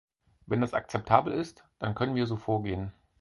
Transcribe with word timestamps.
Wenn 0.47 0.61
das 0.61 0.73
akzeptabel 0.73 1.31
ist, 1.31 1.63
dann 1.77 1.93
können 1.93 2.15
wir 2.15 2.25
so 2.25 2.35
vorgehen. 2.35 2.91